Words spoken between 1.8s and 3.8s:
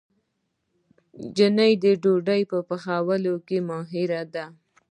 د ډوډۍ په پخولو کې